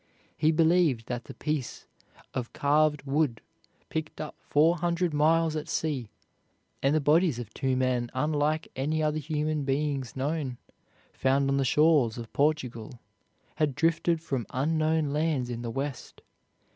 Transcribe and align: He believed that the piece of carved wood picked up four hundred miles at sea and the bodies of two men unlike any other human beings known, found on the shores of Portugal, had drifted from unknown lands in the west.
He 0.35 0.51
believed 0.51 1.05
that 1.09 1.25
the 1.25 1.35
piece 1.35 1.85
of 2.33 2.53
carved 2.53 3.03
wood 3.03 3.39
picked 3.89 4.19
up 4.19 4.33
four 4.39 4.77
hundred 4.77 5.13
miles 5.13 5.55
at 5.55 5.69
sea 5.69 6.09
and 6.81 6.95
the 6.95 6.99
bodies 6.99 7.37
of 7.37 7.53
two 7.53 7.75
men 7.77 8.09
unlike 8.15 8.71
any 8.75 9.03
other 9.03 9.19
human 9.19 9.63
beings 9.63 10.15
known, 10.15 10.57
found 11.13 11.51
on 11.51 11.57
the 11.57 11.63
shores 11.65 12.17
of 12.17 12.33
Portugal, 12.33 12.99
had 13.57 13.75
drifted 13.75 14.23
from 14.23 14.47
unknown 14.49 15.11
lands 15.11 15.51
in 15.51 15.61
the 15.61 15.69
west. 15.69 16.21